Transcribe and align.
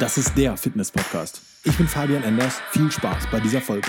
Das 0.00 0.16
ist 0.16 0.34
der 0.34 0.56
Fitness-Podcast. 0.56 1.42
Ich 1.62 1.76
bin 1.76 1.86
Fabian 1.86 2.22
Enders. 2.22 2.58
Viel 2.70 2.90
Spaß 2.90 3.24
bei 3.30 3.38
dieser 3.38 3.60
Folge. 3.60 3.86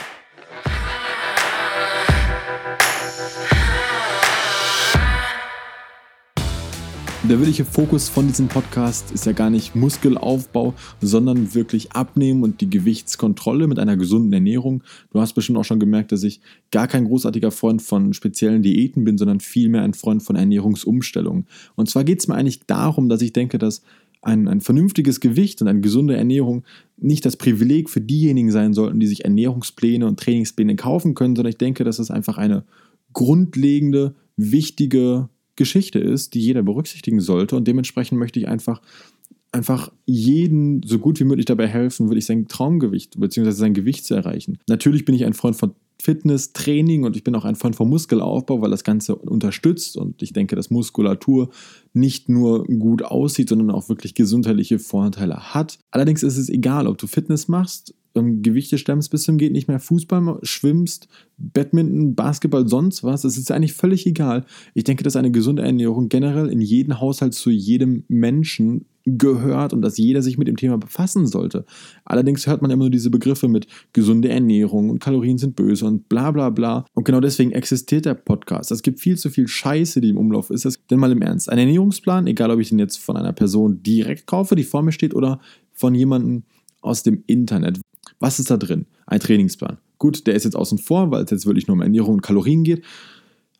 Der 7.23 7.39
wirkliche 7.39 7.63
Fokus 7.63 8.09
von 8.09 8.27
diesem 8.27 8.49
Podcast 8.49 9.11
ist 9.11 9.25
ja 9.25 9.31
gar 9.31 9.49
nicht 9.49 9.73
Muskelaufbau, 9.73 10.73
sondern 10.99 11.53
wirklich 11.53 11.93
Abnehmen 11.93 12.43
und 12.43 12.59
die 12.59 12.69
Gewichtskontrolle 12.69 13.67
mit 13.67 13.79
einer 13.79 13.95
gesunden 13.95 14.33
Ernährung. 14.33 14.83
Du 15.13 15.21
hast 15.21 15.31
bestimmt 15.31 15.59
auch 15.59 15.63
schon 15.63 15.79
gemerkt, 15.79 16.11
dass 16.11 16.23
ich 16.23 16.41
gar 16.71 16.89
kein 16.89 17.05
großartiger 17.05 17.51
Freund 17.51 17.81
von 17.81 18.13
speziellen 18.13 18.63
Diäten 18.63 19.05
bin, 19.05 19.17
sondern 19.17 19.39
vielmehr 19.39 19.83
ein 19.83 19.93
Freund 19.93 20.23
von 20.23 20.35
Ernährungsumstellungen. 20.35 21.47
Und 21.75 21.89
zwar 21.89 22.03
geht 22.03 22.19
es 22.19 22.27
mir 22.27 22.35
eigentlich 22.35 22.65
darum, 22.67 23.07
dass 23.07 23.21
ich 23.21 23.31
denke, 23.31 23.57
dass 23.57 23.81
ein, 24.21 24.47
ein 24.47 24.61
vernünftiges 24.61 25.19
Gewicht 25.19 25.61
und 25.61 25.67
eine 25.67 25.81
gesunde 25.81 26.15
Ernährung 26.15 26.63
nicht 26.97 27.25
das 27.25 27.37
Privileg 27.37 27.89
für 27.89 28.01
diejenigen 28.01 28.51
sein 28.51 28.73
sollten, 28.73 28.99
die 28.99 29.07
sich 29.07 29.25
Ernährungspläne 29.25 30.05
und 30.05 30.19
Trainingspläne 30.19 30.75
kaufen 30.75 31.15
können, 31.15 31.35
sondern 31.35 31.49
ich 31.49 31.57
denke, 31.57 31.83
dass 31.83 31.99
es 31.99 32.11
einfach 32.11 32.37
eine 32.37 32.63
grundlegende, 33.13 34.15
wichtige 34.37 35.29
Geschichte 35.55 35.99
ist, 35.99 36.33
die 36.33 36.39
jeder 36.39 36.63
berücksichtigen 36.63 37.19
sollte. 37.19 37.55
Und 37.55 37.67
dementsprechend 37.67 38.17
möchte 38.17 38.39
ich 38.39 38.47
einfach, 38.47 38.81
einfach 39.51 39.91
jeden 40.05 40.81
so 40.83 40.99
gut 40.99 41.19
wie 41.19 41.25
möglich 41.25 41.45
dabei 41.45 41.67
helfen, 41.67 42.09
wirklich 42.09 42.25
sein 42.25 42.47
Traumgewicht 42.47 43.19
bzw. 43.19 43.51
sein 43.51 43.73
Gewicht 43.73 44.05
zu 44.05 44.13
erreichen. 44.13 44.59
Natürlich 44.67 45.03
bin 45.05 45.15
ich 45.15 45.25
ein 45.25 45.33
Freund 45.33 45.55
von 45.55 45.73
Fitness, 46.01 46.53
Training 46.53 47.03
und 47.03 47.15
ich 47.15 47.23
bin 47.23 47.35
auch 47.35 47.45
ein 47.45 47.55
Freund 47.55 47.75
vom 47.75 47.89
Muskelaufbau, 47.89 48.61
weil 48.61 48.71
das 48.71 48.83
Ganze 48.83 49.15
unterstützt 49.15 49.97
und 49.97 50.21
ich 50.21 50.33
denke, 50.33 50.55
dass 50.55 50.69
Muskulatur 50.69 51.49
nicht 51.93 52.29
nur 52.29 52.65
gut 52.65 53.03
aussieht, 53.03 53.49
sondern 53.49 53.71
auch 53.71 53.89
wirklich 53.89 54.15
gesundheitliche 54.15 54.79
Vorteile 54.79 55.53
hat. 55.53 55.79
Allerdings 55.91 56.23
ist 56.23 56.37
es 56.37 56.49
egal, 56.49 56.87
ob 56.87 56.97
du 56.97 57.07
Fitness 57.07 57.47
machst, 57.47 57.93
ähm, 58.15 58.41
Gewichte 58.41 58.77
stemmst 58.77 59.11
bis 59.11 59.23
zum 59.23 59.37
geht 59.37 59.51
nicht 59.51 59.67
mehr, 59.67 59.79
Fußball 59.79 60.39
schwimmst, 60.43 61.07
Badminton, 61.37 62.15
Basketball, 62.15 62.67
sonst 62.67 63.03
was. 63.03 63.23
Es 63.23 63.37
ist 63.37 63.51
eigentlich 63.51 63.73
völlig 63.73 64.05
egal. 64.05 64.45
Ich 64.73 64.83
denke, 64.83 65.03
dass 65.03 65.15
eine 65.15 65.31
gesunde 65.31 65.63
Ernährung 65.63 66.09
generell 66.09 66.49
in 66.49 66.61
jedem 66.61 66.99
Haushalt 66.99 67.33
zu 67.33 67.49
jedem 67.49 68.03
Menschen 68.07 68.85
gehört 69.05 69.73
und 69.73 69.81
dass 69.81 69.97
jeder 69.97 70.21
sich 70.21 70.37
mit 70.37 70.47
dem 70.47 70.57
Thema 70.57 70.77
befassen 70.77 71.25
sollte. 71.25 71.65
Allerdings 72.05 72.45
hört 72.45 72.61
man 72.61 72.69
immer 72.69 72.83
nur 72.83 72.91
diese 72.91 73.09
Begriffe 73.09 73.47
mit 73.47 73.67
gesunde 73.93 74.29
Ernährung 74.29 74.89
und 74.89 74.99
Kalorien 74.99 75.37
sind 75.37 75.55
böse 75.55 75.85
und 75.85 76.07
bla 76.07 76.31
bla 76.31 76.49
bla. 76.49 76.85
Und 76.93 77.05
genau 77.05 77.19
deswegen 77.19 77.51
existiert 77.51 78.05
der 78.05 78.13
Podcast. 78.13 78.71
Es 78.71 78.83
gibt 78.83 78.99
viel 78.99 79.17
zu 79.17 79.29
viel 79.29 79.47
Scheiße, 79.47 80.01
die 80.01 80.09
im 80.09 80.17
Umlauf 80.17 80.49
ist. 80.51 80.67
Denn 80.89 80.99
mal 80.99 81.11
im 81.11 81.21
Ernst, 81.21 81.49
ein 81.49 81.57
Ernährungsplan, 81.57 82.27
egal 82.27 82.51
ob 82.51 82.59
ich 82.59 82.69
den 82.69 82.79
jetzt 82.79 82.97
von 82.97 83.17
einer 83.17 83.33
Person 83.33 83.81
direkt 83.81 84.27
kaufe, 84.27 84.55
die 84.55 84.63
vor 84.63 84.83
mir 84.83 84.91
steht, 84.91 85.15
oder 85.15 85.39
von 85.73 85.95
jemandem 85.95 86.43
aus 86.81 87.03
dem 87.03 87.23
Internet. 87.27 87.79
Was 88.21 88.39
ist 88.39 88.51
da 88.51 88.57
drin? 88.57 88.85
Ein 89.07 89.19
Trainingsplan. 89.19 89.79
Gut, 89.97 90.25
der 90.27 90.35
ist 90.35 90.45
jetzt 90.45 90.55
außen 90.55 90.77
vor, 90.77 91.11
weil 91.11 91.23
es 91.23 91.31
jetzt 91.31 91.45
wirklich 91.45 91.67
nur 91.67 91.75
um 91.75 91.81
Ernährung 91.81 92.13
und 92.13 92.21
Kalorien 92.21 92.63
geht. 92.63 92.83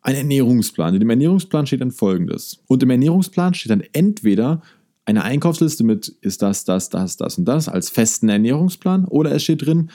Ein 0.03 0.15
Ernährungsplan. 0.15 0.93
In 0.93 0.99
dem 0.99 1.09
Ernährungsplan 1.09 1.65
steht 1.65 1.81
dann 1.81 1.91
folgendes. 1.91 2.63
Und 2.67 2.83
im 2.83 2.89
Ernährungsplan 2.91 3.55
steht 3.55 3.71
dann 3.71 3.83
entweder 3.91 4.61
eine 5.05 5.23
Einkaufsliste 5.23 5.83
mit 5.83 6.07
ist 6.21 6.43
das, 6.43 6.63
das, 6.63 6.89
das, 6.89 7.17
das 7.17 7.37
und 7.39 7.45
das 7.45 7.67
als 7.69 7.89
festen 7.89 8.29
Ernährungsplan 8.29 9.05
oder 9.05 9.31
es 9.31 9.43
steht 9.43 9.65
drin, 9.65 9.89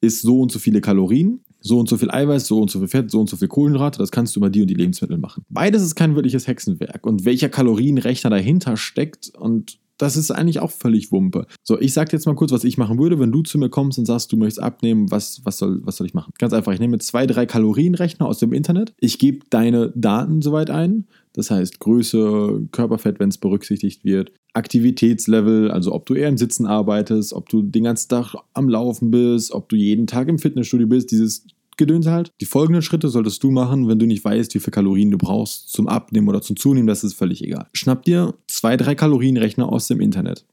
ist 0.00 0.22
so 0.22 0.40
und 0.40 0.52
so 0.52 0.60
viele 0.60 0.80
Kalorien, 0.80 1.40
so 1.60 1.80
und 1.80 1.88
so 1.88 1.96
viel 1.96 2.10
Eiweiß, 2.10 2.46
so 2.46 2.60
und 2.60 2.70
so 2.70 2.78
viel 2.78 2.88
Fett, 2.88 3.10
so 3.10 3.20
und 3.20 3.28
so 3.28 3.36
viel 3.36 3.48
Kohlenhydrate, 3.48 3.98
das 3.98 4.12
kannst 4.12 4.36
du 4.36 4.40
über 4.40 4.50
die 4.50 4.62
und 4.62 4.68
die 4.68 4.74
Lebensmittel 4.74 5.18
machen. 5.18 5.44
Beides 5.48 5.82
ist 5.82 5.96
kein 5.96 6.14
wirkliches 6.14 6.46
Hexenwerk 6.46 7.04
und 7.04 7.24
welcher 7.24 7.48
Kalorienrechner 7.48 8.30
dahinter 8.30 8.76
steckt 8.76 9.32
und 9.36 9.78
das 9.98 10.16
ist 10.16 10.30
eigentlich 10.30 10.60
auch 10.60 10.70
völlig 10.70 11.12
Wumpe. 11.12 11.46
So, 11.62 11.80
ich 11.80 11.92
sag 11.92 12.08
dir 12.08 12.16
jetzt 12.16 12.26
mal 12.26 12.34
kurz, 12.34 12.52
was 12.52 12.64
ich 12.64 12.78
machen 12.78 12.98
würde, 12.98 13.18
wenn 13.18 13.32
du 13.32 13.42
zu 13.42 13.58
mir 13.58 13.68
kommst 13.68 13.98
und 13.98 14.06
sagst, 14.06 14.32
du 14.32 14.36
möchtest 14.36 14.62
abnehmen, 14.62 15.10
was, 15.10 15.40
was, 15.44 15.58
soll, 15.58 15.80
was 15.84 15.96
soll 15.96 16.06
ich 16.06 16.14
machen? 16.14 16.32
Ganz 16.38 16.52
einfach, 16.52 16.72
ich 16.72 16.80
nehme 16.80 16.98
zwei, 16.98 17.26
drei 17.26 17.46
Kalorienrechner 17.46 18.26
aus 18.26 18.38
dem 18.38 18.52
Internet, 18.52 18.94
ich 18.98 19.18
gebe 19.18 19.46
deine 19.50 19.92
Daten 19.94 20.42
soweit 20.42 20.70
ein, 20.70 21.06
das 21.32 21.50
heißt 21.50 21.80
Größe, 21.80 22.68
Körperfett, 22.72 23.20
wenn 23.20 23.28
es 23.28 23.38
berücksichtigt 23.38 24.04
wird, 24.04 24.32
Aktivitätslevel, 24.52 25.70
also 25.70 25.92
ob 25.92 26.06
du 26.06 26.14
eher 26.14 26.28
im 26.28 26.38
Sitzen 26.38 26.66
arbeitest, 26.66 27.32
ob 27.32 27.48
du 27.48 27.62
den 27.62 27.84
ganzen 27.84 28.08
Tag 28.08 28.34
am 28.52 28.68
Laufen 28.68 29.10
bist, 29.10 29.52
ob 29.52 29.68
du 29.68 29.76
jeden 29.76 30.06
Tag 30.06 30.28
im 30.28 30.38
Fitnessstudio 30.38 30.86
bist, 30.86 31.10
dieses 31.10 31.46
Gedöns 31.76 32.06
halt. 32.06 32.30
Die 32.40 32.46
folgenden 32.46 32.82
Schritte 32.82 33.08
solltest 33.08 33.42
du 33.42 33.50
machen, 33.50 33.88
wenn 33.88 33.98
du 33.98 34.06
nicht 34.06 34.24
weißt, 34.24 34.54
wie 34.54 34.60
viel 34.60 34.72
Kalorien 34.72 35.10
du 35.10 35.18
brauchst 35.18 35.72
zum 35.72 35.88
Abnehmen 35.88 36.28
oder 36.28 36.42
zum 36.42 36.56
Zunehmen, 36.56 36.86
das 36.86 37.04
ist 37.04 37.14
völlig 37.14 37.42
egal. 37.42 37.68
Schnapp 37.72 38.04
dir 38.04 38.34
zwei, 38.46 38.76
drei 38.76 38.94
Kalorienrechner 38.94 39.70
aus 39.70 39.88
dem 39.88 40.00
Internet. 40.00 40.44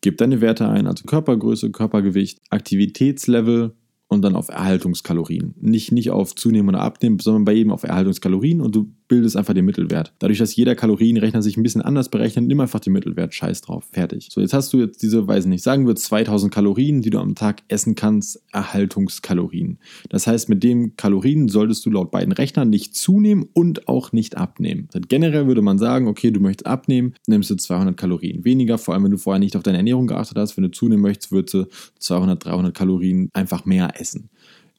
Gib 0.00 0.18
deine 0.18 0.40
Werte 0.40 0.68
ein, 0.68 0.86
also 0.86 1.04
Körpergröße, 1.04 1.70
Körpergewicht, 1.70 2.40
Aktivitätslevel, 2.50 3.72
und 4.08 4.22
dann 4.22 4.34
auf 4.34 4.48
Erhaltungskalorien. 4.48 5.54
Nicht, 5.60 5.92
nicht 5.92 6.10
auf 6.10 6.34
Zunehmen 6.34 6.70
oder 6.70 6.80
Abnehmen, 6.80 7.18
sondern 7.18 7.44
bei 7.44 7.52
jedem 7.52 7.72
auf 7.72 7.84
Erhaltungskalorien 7.84 8.60
und 8.60 8.74
du 8.74 8.90
bildest 9.08 9.36
einfach 9.36 9.54
den 9.54 9.64
Mittelwert. 9.64 10.12
Dadurch, 10.18 10.38
dass 10.38 10.54
jeder 10.54 10.74
Kalorienrechner 10.74 11.42
sich 11.42 11.56
ein 11.56 11.62
bisschen 11.62 11.82
anders 11.82 12.10
berechnet, 12.10 12.46
nimm 12.46 12.60
einfach 12.60 12.80
den 12.80 12.92
Mittelwert, 12.92 13.34
scheiß 13.34 13.62
drauf, 13.62 13.84
fertig. 13.90 14.28
So, 14.30 14.40
jetzt 14.40 14.52
hast 14.52 14.72
du 14.72 14.78
jetzt 14.78 15.02
diese, 15.02 15.26
weiß 15.26 15.46
nicht, 15.46 15.64
sagen 15.64 15.86
wir 15.86 15.96
2000 15.96 16.52
Kalorien, 16.52 17.02
die 17.02 17.10
du 17.10 17.18
am 17.18 17.34
Tag 17.34 17.62
essen 17.68 17.94
kannst, 17.94 18.42
Erhaltungskalorien. 18.52 19.78
Das 20.08 20.26
heißt, 20.26 20.48
mit 20.48 20.62
den 20.62 20.96
Kalorien 20.96 21.48
solltest 21.48 21.84
du 21.86 21.90
laut 21.90 22.10
beiden 22.10 22.32
Rechnern 22.32 22.70
nicht 22.70 22.94
zunehmen 22.94 23.48
und 23.52 23.88
auch 23.88 24.12
nicht 24.12 24.36
abnehmen. 24.36 24.88
Generell 25.08 25.46
würde 25.46 25.62
man 25.62 25.78
sagen, 25.78 26.06
okay, 26.06 26.30
du 26.30 26.40
möchtest 26.40 26.66
abnehmen, 26.66 27.14
nimmst 27.26 27.50
du 27.50 27.56
200 27.56 27.96
Kalorien 27.96 28.44
weniger, 28.44 28.78
vor 28.78 28.94
allem 28.94 29.04
wenn 29.04 29.10
du 29.10 29.18
vorher 29.18 29.40
nicht 29.40 29.56
auf 29.56 29.62
deine 29.62 29.78
Ernährung 29.78 30.06
geachtet 30.06 30.36
hast. 30.36 30.56
Wenn 30.56 30.64
du 30.64 30.70
zunehmen 30.70 31.02
möchtest, 31.02 31.32
würdest 31.32 31.54
du 31.54 31.66
200, 31.98 32.44
300 32.44 32.74
Kalorien 32.74 33.30
einfach 33.32 33.64
mehr 33.64 34.00
essen. 34.00 34.28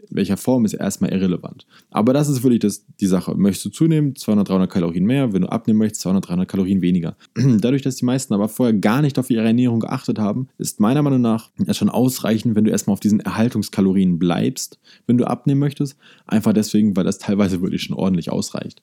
Welcher 0.09 0.37
Form 0.37 0.65
ist 0.65 0.73
erstmal 0.73 1.11
irrelevant. 1.11 1.67
Aber 1.91 2.13
das 2.13 2.29
ist 2.29 2.43
wirklich 2.43 2.59
das, 2.59 2.85
die 2.99 3.05
Sache. 3.05 3.35
Möchtest 3.35 3.65
du 3.65 3.69
zunehmen, 3.69 4.15
200, 4.15 4.49
300 4.49 4.69
Kalorien 4.69 5.05
mehr. 5.05 5.33
Wenn 5.33 5.43
du 5.43 5.51
abnehmen 5.51 5.79
möchtest, 5.79 6.01
200, 6.01 6.27
300 6.27 6.47
Kalorien 6.47 6.81
weniger. 6.81 7.15
Dadurch, 7.35 7.81
dass 7.81 7.97
die 7.97 8.05
meisten 8.05 8.33
aber 8.33 8.49
vorher 8.49 8.73
gar 8.73 9.01
nicht 9.01 9.19
auf 9.19 9.29
ihre 9.29 9.45
Ernährung 9.45 9.79
geachtet 9.79 10.19
haben, 10.19 10.47
ist 10.57 10.79
meiner 10.79 11.01
Meinung 11.01 11.21
nach 11.21 11.51
es 11.65 11.77
schon 11.77 11.89
ausreichend, 11.89 12.55
wenn 12.55 12.63
du 12.63 12.71
erstmal 12.71 12.93
auf 12.93 12.99
diesen 12.99 13.19
Erhaltungskalorien 13.19 14.19
bleibst, 14.19 14.79
wenn 15.07 15.17
du 15.17 15.25
abnehmen 15.25 15.59
möchtest. 15.59 15.97
Einfach 16.25 16.53
deswegen, 16.53 16.95
weil 16.95 17.03
das 17.03 17.19
teilweise 17.19 17.61
wirklich 17.61 17.83
schon 17.83 17.95
ordentlich 17.95 18.31
ausreicht. 18.31 18.81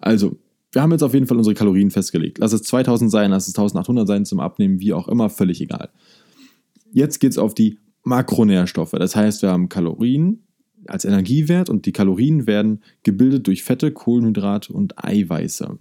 Also, 0.00 0.36
wir 0.72 0.82
haben 0.82 0.92
jetzt 0.92 1.02
auf 1.02 1.14
jeden 1.14 1.26
Fall 1.26 1.38
unsere 1.38 1.54
Kalorien 1.54 1.90
festgelegt. 1.90 2.38
Lass 2.38 2.52
es 2.52 2.62
2000 2.64 3.10
sein, 3.10 3.30
lass 3.30 3.48
es 3.48 3.54
1800 3.54 4.06
sein 4.06 4.24
zum 4.24 4.40
Abnehmen, 4.40 4.80
wie 4.80 4.92
auch 4.92 5.08
immer, 5.08 5.30
völlig 5.30 5.60
egal. 5.60 5.90
Jetzt 6.92 7.18
geht 7.18 7.32
es 7.32 7.38
auf 7.38 7.54
die 7.54 7.78
Makronährstoffe. 8.04 8.92
Das 8.92 9.16
heißt, 9.16 9.42
wir 9.42 9.50
haben 9.50 9.68
Kalorien 9.68 10.45
als 10.90 11.04
Energiewert 11.04 11.68
und 11.68 11.86
die 11.86 11.92
Kalorien 11.92 12.46
werden 12.46 12.82
gebildet 13.02 13.46
durch 13.46 13.62
Fette, 13.62 13.92
Kohlenhydrate 13.92 14.72
und 14.72 15.02
Eiweiße. 15.02 15.78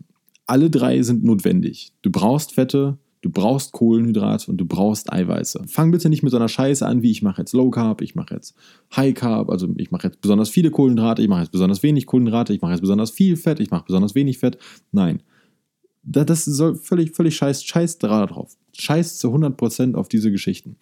Alle 0.47 0.69
drei 0.69 1.01
sind 1.01 1.23
notwendig. 1.23 1.93
Du 2.01 2.11
brauchst 2.11 2.53
Fette, 2.53 2.97
du 3.21 3.31
brauchst 3.31 3.71
Kohlenhydrate 3.71 4.51
und 4.51 4.57
du 4.57 4.65
brauchst 4.65 5.11
Eiweiße. 5.11 5.63
Fang 5.67 5.89
bitte 5.89 6.09
nicht 6.09 6.21
mit 6.21 6.31
so 6.31 6.37
einer 6.37 6.47
Scheiße 6.47 6.85
an, 6.85 7.01
wie 7.01 7.09
ich 7.09 7.23
mache 7.23 7.41
jetzt 7.41 7.53
Low 7.53 7.71
Carb, 7.71 8.01
ich 8.01 8.13
mache 8.13 8.35
jetzt 8.35 8.55
High 8.95 9.15
Carb, 9.15 9.49
also 9.49 9.67
ich 9.77 9.89
mache 9.89 10.07
jetzt 10.07 10.21
besonders 10.21 10.49
viele 10.49 10.69
Kohlenhydrate, 10.69 11.23
ich 11.23 11.27
mache 11.27 11.41
jetzt 11.41 11.51
besonders 11.51 11.81
wenig 11.81 12.05
Kohlenhydrate, 12.05 12.53
ich 12.53 12.61
mache 12.61 12.73
jetzt 12.73 12.81
besonders 12.81 13.09
viel 13.09 13.35
Fett, 13.35 13.59
ich 13.59 13.71
mache 13.71 13.85
besonders 13.85 14.13
wenig 14.13 14.37
Fett. 14.37 14.59
Nein. 14.91 15.23
Das 16.03 16.45
soll 16.45 16.75
völlig, 16.75 17.15
völlig 17.15 17.35
scheiß, 17.35 17.63
scheiß 17.63 17.97
drauf. 17.97 18.55
Scheiß 18.73 19.17
zu 19.17 19.33
100% 19.33 19.95
auf 19.95 20.07
diese 20.07 20.31
Geschichten. 20.31 20.77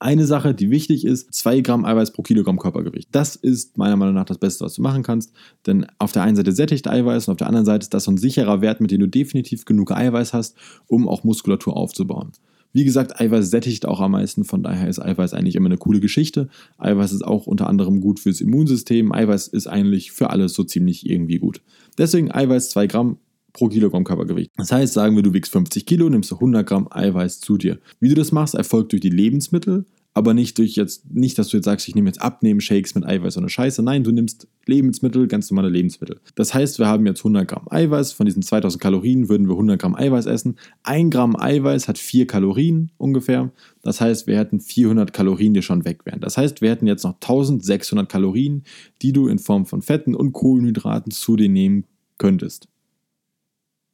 Eine 0.00 0.26
Sache, 0.26 0.54
die 0.54 0.70
wichtig 0.70 1.04
ist, 1.04 1.34
2 1.34 1.60
Gramm 1.60 1.84
Eiweiß 1.84 2.12
pro 2.12 2.22
Kilogramm 2.22 2.58
Körpergewicht. 2.58 3.08
Das 3.10 3.34
ist 3.34 3.78
meiner 3.78 3.96
Meinung 3.96 4.14
nach 4.14 4.26
das 4.26 4.38
Beste, 4.38 4.64
was 4.64 4.74
du 4.74 4.82
machen 4.82 5.02
kannst. 5.02 5.32
Denn 5.66 5.86
auf 5.98 6.12
der 6.12 6.22
einen 6.22 6.36
Seite 6.36 6.52
sättigt 6.52 6.86
Eiweiß 6.86 7.26
und 7.26 7.32
auf 7.32 7.38
der 7.38 7.48
anderen 7.48 7.66
Seite 7.66 7.82
ist 7.84 7.94
das 7.94 8.08
ein 8.08 8.16
sicherer 8.16 8.60
Wert, 8.60 8.80
mit 8.80 8.92
dem 8.92 9.00
du 9.00 9.08
definitiv 9.08 9.64
genug 9.64 9.90
Eiweiß 9.90 10.34
hast, 10.34 10.56
um 10.86 11.08
auch 11.08 11.24
Muskulatur 11.24 11.76
aufzubauen. 11.76 12.30
Wie 12.72 12.84
gesagt, 12.84 13.18
Eiweiß 13.20 13.50
sättigt 13.50 13.86
auch 13.86 14.00
am 14.00 14.12
meisten, 14.12 14.44
von 14.44 14.62
daher 14.62 14.88
ist 14.88 15.00
Eiweiß 15.00 15.34
eigentlich 15.34 15.56
immer 15.56 15.66
eine 15.66 15.78
coole 15.78 15.98
Geschichte. 15.98 16.48
Eiweiß 16.76 17.12
ist 17.12 17.24
auch 17.24 17.48
unter 17.48 17.66
anderem 17.66 18.00
gut 18.00 18.20
fürs 18.20 18.40
Immunsystem. 18.40 19.10
Eiweiß 19.10 19.48
ist 19.48 19.66
eigentlich 19.66 20.12
für 20.12 20.30
alles 20.30 20.52
so 20.54 20.62
ziemlich 20.62 21.08
irgendwie 21.08 21.38
gut. 21.38 21.60
Deswegen 21.96 22.30
Eiweiß 22.30 22.70
2 22.70 22.86
Gramm 22.86 23.16
pro 23.58 23.68
Kilogramm 23.68 24.04
Körpergewicht. 24.04 24.52
Das 24.56 24.70
heißt, 24.70 24.94
sagen 24.94 25.16
wir, 25.16 25.24
du 25.24 25.34
wiegst 25.34 25.52
50 25.52 25.84
Kilo, 25.84 26.08
nimmst 26.08 26.30
du 26.30 26.36
100 26.36 26.66
Gramm 26.66 26.86
Eiweiß 26.90 27.40
zu 27.40 27.58
dir. 27.58 27.78
Wie 27.98 28.08
du 28.08 28.14
das 28.14 28.30
machst, 28.30 28.54
erfolgt 28.54 28.92
durch 28.92 29.00
die 29.00 29.10
Lebensmittel, 29.10 29.84
aber 30.14 30.32
nicht 30.32 30.58
durch 30.58 30.76
jetzt, 30.76 31.12
nicht, 31.12 31.38
dass 31.38 31.48
du 31.48 31.56
jetzt 31.56 31.64
sagst, 31.64 31.88
ich 31.88 31.96
nehme 31.96 32.08
jetzt 32.08 32.22
Abnehmen-Shakes 32.22 32.94
mit 32.94 33.04
Eiweiß 33.04 33.36
oder 33.36 33.48
Scheiße. 33.48 33.82
Nein, 33.82 34.04
du 34.04 34.12
nimmst 34.12 34.46
Lebensmittel, 34.66 35.26
ganz 35.26 35.50
normale 35.50 35.70
Lebensmittel. 35.70 36.20
Das 36.36 36.54
heißt, 36.54 36.78
wir 36.78 36.86
haben 36.86 37.04
jetzt 37.06 37.20
100 37.20 37.48
Gramm 37.48 37.66
Eiweiß. 37.68 38.12
Von 38.12 38.26
diesen 38.26 38.42
2000 38.42 38.80
Kalorien 38.80 39.28
würden 39.28 39.48
wir 39.48 39.54
100 39.54 39.80
Gramm 39.80 39.96
Eiweiß 39.96 40.26
essen. 40.26 40.56
Ein 40.84 41.10
Gramm 41.10 41.34
Eiweiß 41.36 41.88
hat 41.88 41.98
4 41.98 42.28
Kalorien 42.28 42.92
ungefähr. 42.96 43.50
Das 43.82 44.00
heißt, 44.00 44.28
wir 44.28 44.38
hätten 44.38 44.60
400 44.60 45.12
Kalorien, 45.12 45.52
die 45.54 45.62
schon 45.62 45.84
weg 45.84 46.06
wären. 46.06 46.20
Das 46.20 46.36
heißt, 46.36 46.62
wir 46.62 46.70
hätten 46.70 46.86
jetzt 46.86 47.02
noch 47.02 47.14
1600 47.14 48.08
Kalorien, 48.08 48.62
die 49.02 49.12
du 49.12 49.26
in 49.26 49.40
Form 49.40 49.66
von 49.66 49.82
Fetten 49.82 50.14
und 50.14 50.32
Kohlenhydraten 50.32 51.10
zu 51.10 51.34
dir 51.36 51.48
nehmen 51.48 51.84
könntest. 52.18 52.68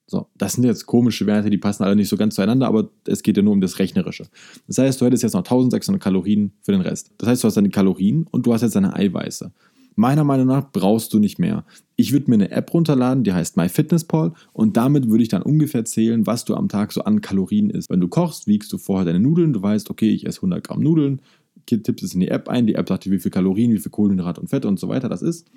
So, 0.07 0.27
das 0.37 0.55
sind 0.55 0.65
jetzt 0.65 0.85
komische 0.87 1.27
Werte, 1.27 1.49
die 1.49 1.57
passen 1.57 1.83
alle 1.83 1.97
nicht 1.97 2.09
so 2.09 2.17
ganz 2.17 2.35
zueinander, 2.35 2.67
aber 2.67 2.91
es 3.07 3.23
geht 3.23 3.37
ja 3.37 3.43
nur 3.43 3.55
um 3.55 3.61
das 3.61 3.79
Rechnerische. 3.79 4.27
Das 4.67 4.79
heißt, 4.79 5.01
du 5.01 5.07
hättest 5.07 5.23
jetzt 5.23 5.33
noch 5.33 5.41
1600 5.41 6.03
Kalorien 6.03 6.53
für 6.61 6.73
den 6.73 6.83
Rest. 6.83 7.13
Das 7.19 7.29
heißt, 7.29 7.43
du 7.43 7.49
hast 7.49 7.57
deine 7.57 7.71
Kalorien 7.71 8.27
und 8.31 8.45
du 8.45 8.53
hast 8.53 8.63
jetzt 8.63 8.77
deine 8.77 8.95
Eiweiße. 8.95 9.51
Meiner 9.97 10.25
Meinung 10.25 10.49
nach 10.49 10.73
brauchst 10.73 11.15
du 11.15 11.21
nicht 11.21 11.39
mehr. 11.39 11.65
Ich 11.97 12.13
würde 12.13 12.29
mir 12.29 12.35
eine 12.35 12.51
App 12.51 12.75
runterladen, 12.75 13.23
die 13.23 13.33
heißt 13.33 13.57
MyFitnessPal 13.57 14.33
und 14.53 14.77
damit 14.77 15.09
würde 15.09 15.23
ich 15.23 15.29
dann 15.29 15.43
ungefähr 15.43 15.85
zählen, 15.85 16.27
was 16.27 16.45
du 16.45 16.55
am 16.55 16.69
Tag 16.69 16.93
so 16.93 17.05
an 17.05 17.21
Kalorien 17.21 17.71
isst. 17.71 17.89
Wenn 17.91 18.01
du 18.01 18.09
kochst, 18.09 18.47
wiegst 18.47 18.73
du 18.73 18.79
vorher 18.79 19.05
deine 19.05 19.21
Nudeln, 19.21 19.53
du 19.53 19.63
weißt, 19.63 19.91
okay, 19.91 20.11
ich 20.11 20.27
esse 20.27 20.39
100 20.39 20.65
Gramm 20.65 20.81
Nudeln, 20.81 21.21
tippst 21.67 22.05
es 22.05 22.15
in 22.15 22.21
die 22.21 22.29
App 22.29 22.49
ein, 22.49 22.67
die 22.67 22.75
App 22.75 22.89
sagt 22.89 23.05
dir, 23.05 23.13
wie 23.13 23.21
viel 23.21 23.31
Kalorien, 23.31 23.73
wie 23.73 23.79
viel 23.79 23.93
Kohlenhydrat 23.93 24.39
und 24.39 24.49
Fett 24.49 24.67
und 24.67 24.79
so 24.81 24.89
weiter 24.89 25.09
das 25.09 25.23
ist. 25.23 25.49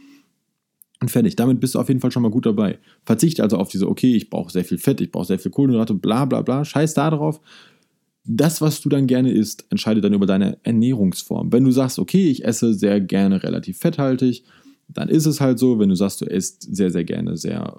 Und 1.00 1.12
fertig. 1.12 1.36
Damit 1.36 1.60
bist 1.60 1.76
du 1.76 1.80
auf 1.80 1.90
jeden 1.90 2.00
Fall 2.00 2.12
schon 2.12 2.24
mal 2.24 2.32
gut 2.32 2.46
dabei. 2.46 2.80
Verzichte 3.06 3.44
also 3.44 3.58
auf 3.58 3.70
diese, 3.70 3.88
okay, 3.88 4.16
ich 4.16 4.30
brauche 4.30 4.52
sehr 4.52 4.66
viel 4.66 4.80
Fett, 4.80 5.00
ich 5.00 5.12
brauche 5.12 5.26
sehr 5.26 5.38
viel 5.38 5.52
Kohlenhydrate, 5.52 5.94
bla 5.94 6.26
bla 6.26 6.42
bla. 6.42 6.66
Scheiß 6.66 6.96
da 6.96 7.12
drauf 7.12 7.40
das, 8.28 8.62
was 8.62 8.82
du 8.82 8.90
dann 8.90 9.08
gerne 9.08 9.32
isst, 9.32 9.66
entscheidet 9.70 10.04
dann 10.04 10.14
über 10.14 10.26
deine 10.26 10.58
Ernährungsform. 10.64 11.52
Wenn 11.52 11.64
du 11.64 11.72
sagst, 11.72 11.98
okay, 11.98 12.30
ich 12.30 12.44
esse 12.44 12.74
sehr 12.74 13.00
gerne 13.00 13.42
relativ 13.42 13.78
fetthaltig, 13.80 14.44
dann 14.90 15.10
ist 15.10 15.26
es 15.26 15.40
halt 15.40 15.60
so. 15.60 15.80
Wenn 15.80 15.90
du 15.90 15.96
sagst, 15.96 16.22
du 16.22 16.26
isst 16.26 16.76
sehr, 16.76 16.92
sehr 16.92 17.06
gerne 17.06 17.38
sehr 17.38 17.74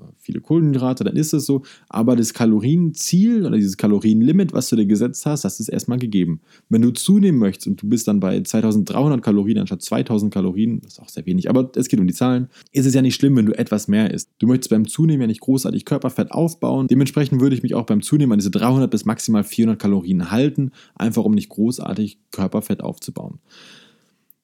Kohlenhydrate, 0.48 1.04
dann 1.04 1.16
ist 1.16 1.34
es 1.34 1.44
so. 1.44 1.62
Aber 1.90 2.16
das 2.16 2.32
Kalorienziel 2.32 3.44
oder 3.44 3.56
dieses 3.56 3.76
Kalorienlimit, 3.76 4.54
was 4.54 4.70
du 4.70 4.76
dir 4.76 4.86
gesetzt 4.86 5.26
hast, 5.26 5.44
das 5.44 5.60
ist 5.60 5.68
erstmal 5.68 5.98
gegeben. 5.98 6.40
Wenn 6.70 6.80
du 6.80 6.90
zunehmen 6.90 7.38
möchtest 7.38 7.66
und 7.66 7.82
du 7.82 7.88
bist 7.88 8.08
dann 8.08 8.18
bei 8.18 8.40
2300 8.40 9.22
Kalorien 9.22 9.58
anstatt 9.58 9.82
2000 9.82 10.32
Kalorien, 10.32 10.80
das 10.80 10.94
ist 10.94 11.00
auch 11.00 11.08
sehr 11.10 11.26
wenig, 11.26 11.50
aber 11.50 11.70
es 11.76 11.88
geht 11.88 12.00
um 12.00 12.06
die 12.06 12.14
Zahlen, 12.14 12.48
ist 12.72 12.86
es 12.86 12.94
ja 12.94 13.02
nicht 13.02 13.14
schlimm, 13.14 13.36
wenn 13.36 13.44
du 13.44 13.58
etwas 13.58 13.88
mehr 13.88 14.10
isst. 14.10 14.30
Du 14.38 14.46
möchtest 14.46 14.70
beim 14.70 14.88
Zunehmen 14.88 15.20
ja 15.20 15.26
nicht 15.26 15.42
großartig 15.42 15.84
Körperfett 15.84 16.32
aufbauen. 16.32 16.86
Dementsprechend 16.88 17.42
würde 17.42 17.54
ich 17.54 17.62
mich 17.62 17.74
auch 17.74 17.84
beim 17.84 18.00
Zunehmen 18.00 18.32
an 18.32 18.38
diese 18.38 18.50
300 18.50 18.90
bis 18.90 19.04
maximal 19.04 19.44
400 19.44 19.78
Kalorien 19.78 20.30
halten, 20.30 20.72
einfach 20.94 21.24
um 21.24 21.34
nicht 21.34 21.50
großartig 21.50 22.18
Körperfett 22.30 22.82
aufzubauen. 22.82 23.40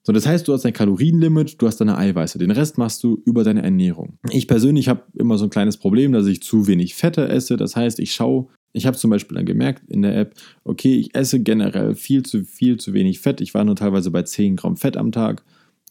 So, 0.06 0.12
das 0.12 0.26
heißt, 0.26 0.46
du 0.46 0.52
hast 0.52 0.66
ein 0.66 0.74
Kalorienlimit, 0.74 1.60
du 1.60 1.66
hast 1.66 1.80
deine 1.80 1.96
Eiweiße. 1.96 2.38
Den 2.38 2.50
Rest 2.50 2.76
machst 2.76 3.02
du 3.02 3.22
über 3.24 3.42
deine 3.42 3.62
Ernährung. 3.62 4.18
Ich 4.30 4.46
persönlich 4.46 4.88
habe 4.88 5.02
immer 5.14 5.38
so 5.38 5.44
ein 5.44 5.50
kleines 5.50 5.78
Problem, 5.78 6.12
dass 6.12 6.26
ich 6.26 6.42
zu 6.42 6.66
wenig 6.66 6.94
Fette 6.94 7.26
esse. 7.28 7.56
Das 7.56 7.74
heißt, 7.74 7.98
ich 8.00 8.12
schaue, 8.12 8.48
ich 8.74 8.84
habe 8.84 8.98
zum 8.98 9.10
Beispiel 9.10 9.36
dann 9.36 9.46
gemerkt 9.46 9.88
in 9.88 10.02
der 10.02 10.14
App, 10.16 10.34
okay, 10.62 10.94
ich 10.96 11.14
esse 11.14 11.40
generell 11.40 11.94
viel 11.94 12.22
zu 12.22 12.44
viel 12.44 12.76
zu 12.76 12.92
wenig 12.92 13.20
Fett. 13.20 13.40
Ich 13.40 13.54
war 13.54 13.64
nur 13.64 13.76
teilweise 13.76 14.10
bei 14.10 14.22
10 14.22 14.56
Gramm 14.56 14.76
Fett 14.76 14.98
am 14.98 15.10
Tag 15.10 15.42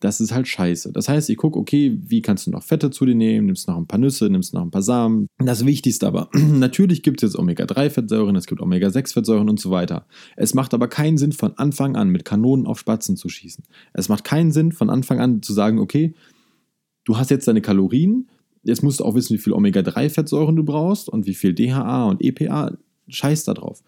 das 0.03 0.19
ist 0.19 0.33
halt 0.33 0.50
scheiße. 0.50 0.91
Das 0.91 1.07
heißt, 1.07 1.29
ich 1.29 1.38
gucke, 1.38 1.57
okay, 1.57 1.97
wie 2.03 2.21
kannst 2.21 2.45
du 2.45 2.51
noch 2.51 2.63
Fette 2.63 2.89
zu 2.91 3.05
dir 3.05 3.15
nehmen? 3.15 3.45
Nimmst 3.45 3.69
noch 3.69 3.77
ein 3.77 3.88
paar 3.88 4.00
Nüsse, 4.00 4.29
nimmst 4.29 4.53
noch 4.53 4.61
ein 4.61 4.69
paar 4.69 4.81
Samen. 4.81 5.27
Das 5.38 5.65
Wichtigste 5.65 6.05
aber, 6.05 6.29
natürlich 6.33 7.03
gibt 7.03 7.23
es 7.23 7.31
jetzt 7.31 7.39
Omega-3-Fettsäuren, 7.39 8.35
es 8.35 8.45
gibt 8.45 8.59
Omega-6-Fettsäuren 8.59 9.50
und 9.50 9.61
so 9.61 9.71
weiter. 9.71 10.05
Es 10.35 10.53
macht 10.53 10.73
aber 10.73 10.89
keinen 10.89 11.17
Sinn, 11.17 11.31
von 11.31 11.57
Anfang 11.57 11.95
an 11.95 12.09
mit 12.09 12.25
Kanonen 12.25 12.67
auf 12.67 12.79
Spatzen 12.79 13.15
zu 13.15 13.29
schießen. 13.29 13.63
Es 13.94 14.09
macht 14.09 14.25
keinen 14.25 14.51
Sinn, 14.51 14.73
von 14.73 14.89
Anfang 14.89 15.21
an 15.21 15.41
zu 15.41 15.53
sagen, 15.53 15.79
okay, 15.79 16.13
du 17.05 17.17
hast 17.17 17.31
jetzt 17.31 17.47
deine 17.47 17.61
Kalorien, 17.61 18.29
jetzt 18.63 18.83
musst 18.83 19.00
du 19.00 19.05
auch 19.05 19.15
wissen, 19.15 19.35
wie 19.35 19.41
viel 19.41 19.53
Omega-3-Fettsäuren 19.53 20.57
du 20.57 20.65
brauchst 20.65 21.07
und 21.07 21.27
wie 21.27 21.33
viel 21.33 21.53
DHA 21.53 22.09
und 22.09 22.21
EPA. 22.21 22.73
Scheiß 23.07 23.44
da 23.45 23.53
drauf 23.53 23.83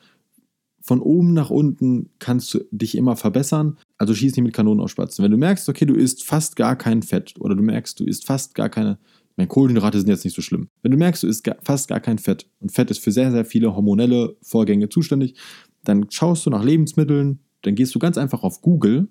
von 0.86 1.02
oben 1.02 1.34
nach 1.34 1.50
unten 1.50 2.12
kannst 2.20 2.54
du 2.54 2.60
dich 2.70 2.96
immer 2.96 3.16
verbessern. 3.16 3.78
Also 3.98 4.14
schieß 4.14 4.36
nicht 4.36 4.46
mit 4.46 4.54
Kanonen 4.54 4.82
auf 4.82 4.92
Spatzen. 4.92 5.24
Wenn 5.24 5.32
du 5.32 5.38
merkst, 5.38 5.68
okay, 5.68 5.86
du 5.86 5.96
isst 5.96 6.24
fast 6.24 6.56
gar 6.56 6.76
kein 6.76 7.02
Fett 7.02 7.34
oder 7.40 7.56
du 7.56 7.64
merkst, 7.64 8.00
du 8.00 8.04
isst 8.06 8.28
fast 8.28 8.54
gar 8.54 8.70
keine, 8.70 9.00
meine 9.36 9.48
Kohlenhydrate 9.48 9.98
sind 9.98 10.10
jetzt 10.10 10.24
nicht 10.24 10.36
so 10.36 10.44
schlimm. 10.44 10.70
Wenn 10.84 10.92
du 10.92 10.98
merkst, 10.98 11.24
du 11.24 11.28
isst 11.28 11.50
fast 11.64 11.88
gar 11.88 12.00
kein 12.00 12.20
Fett 12.20 12.46
und 12.60 12.72
Fett 12.72 12.92
ist 12.92 13.00
für 13.00 13.12
sehr, 13.12 13.32
sehr 13.32 13.46
viele 13.46 13.76
hormonelle 13.76 14.38
Vorgänge 14.44 14.88
zuständig, 14.88 15.36
dann 15.84 16.06
schaust 16.12 16.46
du 16.46 16.52
nach 16.52 16.64
Lebensmitteln, 16.64 17.40
dann 17.64 17.74
gehst 17.74 17.96
du 17.96 18.00
ganz 18.00 18.20
einfach 18.20 18.44
auf 18.44 18.62
Google 18.62 19.08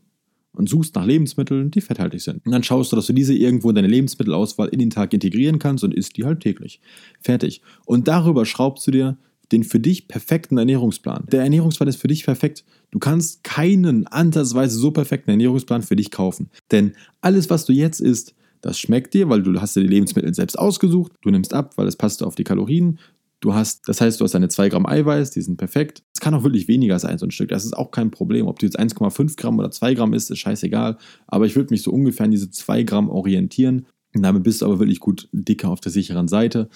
und 0.53 0.69
suchst 0.69 0.95
nach 0.95 1.05
Lebensmitteln, 1.05 1.73
die 1.73 1.81
fetthaltig 1.81 2.23
sind. 2.23 2.47
Und 2.47 2.53
dann 2.53 2.63
schaust 2.63 2.93
du, 2.93 2.97
dass 2.97 3.07
du 3.07 3.13
diese 3.13 3.35
irgendwo 3.35 3.71
in 3.71 3.75
deine 3.75 3.89
Lebensmittelauswahl 3.89 4.69
in 4.69 4.79
den 4.79 4.91
Tag 4.91 5.13
integrieren 5.13 5.59
kannst 5.59 5.83
und 5.83 5.93
isst 5.93 6.17
die 6.17 6.25
halt 6.25 6.39
täglich. 6.39 6.81
Fertig. 7.21 7.63
Und 7.85 8.07
darüber 8.07 8.47
schraubst 8.47 8.87
du 8.87 8.93
dir 8.93 9.19
den 9.55 9.63
für 9.65 9.81
dich 9.81 10.09
perfekten 10.09 10.59
Ernährungsplan. 10.59 11.27
Der 11.31 11.43
Ernährungsplan 11.43 11.89
ist 11.89 12.01
für 12.01 12.09
dich 12.09 12.25
perfekt. 12.25 12.65
Du 12.91 12.99
kannst 12.99 13.45
keinen 13.45 14.07
ansatzweise 14.07 14.77
so 14.77 14.91
perfekten 14.91 15.31
Ernährungsplan 15.31 15.83
für 15.83 15.97
dich 15.97 16.11
kaufen. 16.11 16.51
Denn 16.73 16.95
alles, 17.21 17.51
was 17.51 17.65
du 17.65 17.73
jetzt 17.73 18.01
isst, 18.01 18.35
das 18.61 18.79
schmeckt 18.79 19.15
dir, 19.15 19.29
weil 19.29 19.43
du 19.43 19.61
hast 19.61 19.77
dir 19.77 19.83
die 19.83 19.89
Lebensmittel 19.89 20.35
selbst 20.35 20.59
ausgesucht. 20.59 21.13
Du 21.23 21.31
nimmst 21.31 21.55
ab, 21.55 21.75
weil 21.77 21.87
es 21.87 21.97
passt 21.97 22.23
auf 22.23 22.35
die 22.35 22.45
Kalorien. 22.45 22.99
Du 23.41 23.55
hast, 23.55 23.87
das 23.89 24.01
heißt, 24.01 24.21
du 24.21 24.25
hast 24.25 24.33
deine 24.33 24.49
2 24.49 24.71
Gramm 24.71 24.87
Eiweiß, 24.87 25.31
die 25.31 25.43
sind 25.43 25.59
perfekt. 25.59 26.03
Es 26.15 26.21
kann 26.21 26.35
auch 26.35 26.45
wirklich 26.45 26.67
weniger 26.67 26.99
sein, 26.99 27.19
so 27.19 27.27
ein 27.27 27.31
Stück. 27.31 27.51
Das 27.51 27.65
ist 27.65 27.77
auch 27.77 27.91
kein 27.91 28.11
Problem. 28.11 28.47
Ob 28.47 28.59
du 28.59 28.67
jetzt 28.67 28.81
1,5 28.81 29.37
Gramm 29.37 29.59
oder 29.59 29.71
2 29.71 29.95
Gramm 29.95 30.15
isst, 30.15 30.31
ist 30.31 30.39
scheißegal. 30.39 30.97
Aber 31.27 31.47
ich 31.47 31.55
würde 31.55 31.73
mich 31.73 31.83
so 31.83 31.93
ungefähr 31.93 32.25
an 32.25 32.33
diese 32.33 32.51
2 32.51 32.83
Gramm 32.83 33.09
orientieren. 33.09 33.87
Damit 34.15 34.45
bist 34.45 34.63
du 34.63 34.67
aber 34.67 34.79
wirklich 34.79 35.01
gut 35.01 35.29
dicker 35.33 35.69
auf 35.69 35.81
der 35.81 35.93
sicheren 35.93 36.29
Seite. 36.29 36.69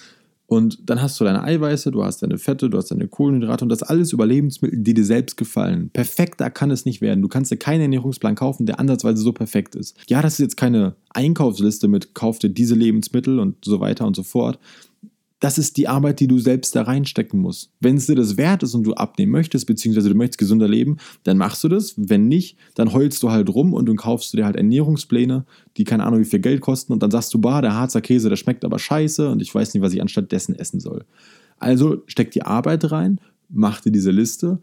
Und 0.49 0.89
dann 0.89 0.99
hast 0.99 1.19
du 1.19 1.25
deine 1.25 1.43
Eiweiße, 1.43 1.91
du 1.91 2.03
hast 2.03 2.23
deine 2.23 2.39
Fette, 2.39 2.71
du 2.71 2.77
hast 2.79 2.89
deine 2.89 3.07
Kohlenhydrate 3.07 3.63
und 3.63 3.69
das 3.69 3.83
alles 3.83 4.11
über 4.13 4.25
Lebensmittel, 4.25 4.79
die 4.79 4.95
dir 4.95 5.05
selbst 5.05 5.37
gefallen. 5.37 5.91
Perfekter 5.93 6.49
kann 6.49 6.71
es 6.71 6.85
nicht 6.85 7.01
werden. 7.01 7.21
Du 7.21 7.27
kannst 7.27 7.51
dir 7.51 7.57
keinen 7.57 7.81
Ernährungsplan 7.81 8.33
kaufen, 8.33 8.65
der 8.65 8.79
ansatzweise 8.79 9.21
so 9.21 9.31
perfekt 9.31 9.75
ist. 9.75 9.95
Ja, 10.07 10.23
das 10.23 10.33
ist 10.33 10.39
jetzt 10.39 10.57
keine 10.57 10.95
Einkaufsliste 11.11 11.87
mit 11.87 12.15
kauf 12.15 12.39
dir 12.39 12.49
diese 12.49 12.73
Lebensmittel 12.73 13.37
und 13.37 13.63
so 13.63 13.79
weiter 13.79 14.07
und 14.07 14.15
so 14.15 14.23
fort 14.23 14.57
das 15.39 15.57
ist 15.57 15.77
die 15.77 15.87
Arbeit, 15.87 16.19
die 16.19 16.27
du 16.27 16.37
selbst 16.37 16.75
da 16.75 16.81
reinstecken 16.81 17.39
musst. 17.39 17.71
Wenn 17.79 17.95
es 17.95 18.07
dir 18.07 18.15
das 18.15 18.37
wert 18.37 18.63
ist 18.63 18.75
und 18.75 18.83
du 18.83 18.93
abnehmen 18.93 19.31
möchtest, 19.31 19.67
beziehungsweise 19.67 20.09
du 20.09 20.15
möchtest 20.15 20.37
gesünder 20.37 20.67
leben, 20.67 20.97
dann 21.23 21.37
machst 21.37 21.63
du 21.63 21.69
das. 21.69 21.93
Wenn 21.97 22.27
nicht, 22.27 22.57
dann 22.75 22.91
heulst 22.91 23.23
du 23.23 23.31
halt 23.31 23.49
rum 23.49 23.73
und 23.73 23.87
dann 23.87 23.95
kaufst 23.95 24.33
du 24.33 24.37
dir 24.37 24.45
halt 24.45 24.57
Ernährungspläne, 24.57 25.45
die 25.77 25.85
keine 25.85 26.05
Ahnung 26.05 26.19
wie 26.19 26.25
viel 26.25 26.39
Geld 26.39 26.61
kosten 26.61 26.91
und 26.91 27.01
dann 27.01 27.11
sagst 27.11 27.33
du, 27.33 27.39
bah, 27.39 27.61
der 27.61 27.73
Harzer 27.73 28.01
Käse, 28.01 28.29
der 28.29 28.35
schmeckt 28.35 28.65
aber 28.65 28.79
scheiße 28.79 29.29
und 29.29 29.41
ich 29.41 29.53
weiß 29.53 29.73
nicht, 29.73 29.83
was 29.83 29.93
ich 29.93 30.01
anstatt 30.01 30.31
dessen 30.31 30.55
essen 30.55 30.79
soll. 30.79 31.05
Also 31.57 32.03
steck 32.07 32.31
die 32.31 32.43
Arbeit 32.43 32.91
rein, 32.91 33.21
mach 33.49 33.81
dir 33.81 33.91
diese 33.91 34.11
Liste 34.11 34.59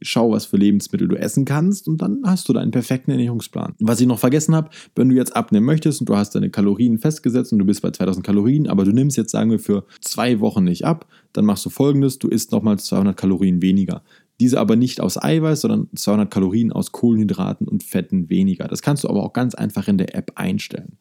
schau, 0.00 0.32
was 0.32 0.46
für 0.46 0.56
Lebensmittel 0.56 1.08
du 1.08 1.16
essen 1.16 1.44
kannst 1.44 1.88
und 1.88 2.00
dann 2.00 2.22
hast 2.24 2.48
du 2.48 2.52
deinen 2.52 2.70
perfekten 2.70 3.10
Ernährungsplan. 3.10 3.74
Was 3.80 4.00
ich 4.00 4.06
noch 4.06 4.18
vergessen 4.18 4.54
habe, 4.54 4.70
wenn 4.94 5.08
du 5.08 5.16
jetzt 5.16 5.34
abnehmen 5.34 5.66
möchtest 5.66 6.00
und 6.00 6.08
du 6.08 6.16
hast 6.16 6.34
deine 6.34 6.50
Kalorien 6.50 6.98
festgesetzt 6.98 7.52
und 7.52 7.58
du 7.58 7.64
bist 7.64 7.82
bei 7.82 7.90
2000 7.90 8.24
Kalorien, 8.24 8.68
aber 8.68 8.84
du 8.84 8.92
nimmst 8.92 9.16
jetzt, 9.16 9.30
sagen 9.30 9.50
wir, 9.50 9.58
für 9.58 9.84
zwei 10.00 10.40
Wochen 10.40 10.64
nicht 10.64 10.84
ab, 10.84 11.06
dann 11.32 11.44
machst 11.44 11.64
du 11.64 11.70
folgendes, 11.70 12.18
du 12.18 12.28
isst 12.28 12.52
nochmal 12.52 12.78
200 12.78 13.16
Kalorien 13.16 13.62
weniger. 13.62 14.02
Diese 14.40 14.60
aber 14.60 14.76
nicht 14.76 15.00
aus 15.00 15.20
Eiweiß, 15.20 15.62
sondern 15.62 15.88
200 15.94 16.30
Kalorien 16.30 16.72
aus 16.72 16.92
Kohlenhydraten 16.92 17.66
und 17.66 17.82
Fetten 17.82 18.28
weniger. 18.30 18.68
Das 18.68 18.82
kannst 18.82 19.02
du 19.04 19.08
aber 19.08 19.24
auch 19.24 19.32
ganz 19.32 19.54
einfach 19.54 19.88
in 19.88 19.98
der 19.98 20.14
App 20.14 20.32
einstellen. 20.36 20.96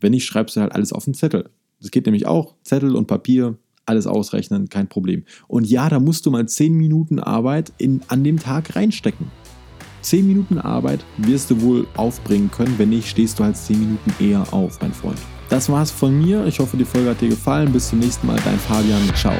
Wenn 0.00 0.12
nicht, 0.12 0.26
schreibst 0.26 0.56
du 0.56 0.60
halt 0.60 0.72
alles 0.72 0.92
auf 0.92 1.04
den 1.04 1.14
Zettel. 1.14 1.48
Das 1.80 1.90
geht 1.90 2.06
nämlich 2.06 2.26
auch, 2.26 2.54
Zettel 2.62 2.94
und 2.94 3.06
Papier, 3.06 3.56
alles 3.86 4.06
ausrechnen, 4.06 4.68
kein 4.68 4.88
Problem. 4.88 5.24
Und 5.48 5.66
ja, 5.66 5.88
da 5.88 6.00
musst 6.00 6.26
du 6.26 6.30
mal 6.30 6.46
10 6.46 6.74
Minuten 6.74 7.18
Arbeit 7.18 7.72
in, 7.78 8.00
an 8.08 8.24
dem 8.24 8.38
Tag 8.38 8.76
reinstecken. 8.76 9.30
10 10.02 10.26
Minuten 10.26 10.58
Arbeit 10.58 11.04
wirst 11.16 11.50
du 11.50 11.60
wohl 11.60 11.86
aufbringen 11.96 12.50
können, 12.50 12.74
wenn 12.78 12.90
nicht, 12.90 13.08
stehst 13.08 13.38
du 13.38 13.44
halt 13.44 13.56
10 13.56 13.78
Minuten 13.78 14.12
eher 14.18 14.52
auf, 14.52 14.80
mein 14.80 14.92
Freund. 14.92 15.18
Das 15.48 15.68
war's 15.68 15.90
von 15.90 16.18
mir. 16.18 16.46
Ich 16.46 16.58
hoffe, 16.60 16.76
die 16.76 16.84
Folge 16.84 17.10
hat 17.10 17.20
dir 17.20 17.28
gefallen. 17.28 17.72
Bis 17.72 17.90
zum 17.90 17.98
nächsten 17.98 18.26
Mal, 18.26 18.40
dein 18.44 18.58
Fabian. 18.58 19.02
Ciao. 19.14 19.34